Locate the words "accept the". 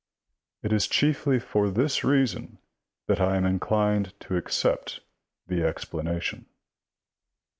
4.35-5.63